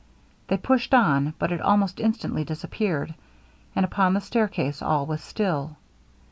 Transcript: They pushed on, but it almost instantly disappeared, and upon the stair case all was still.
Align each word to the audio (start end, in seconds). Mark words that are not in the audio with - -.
They 0.47 0.57
pushed 0.57 0.95
on, 0.95 1.35
but 1.37 1.51
it 1.51 1.61
almost 1.61 1.99
instantly 1.99 2.43
disappeared, 2.43 3.13
and 3.75 3.85
upon 3.85 4.15
the 4.15 4.19
stair 4.21 4.47
case 4.47 4.81
all 4.81 5.05
was 5.05 5.21
still. 5.21 5.75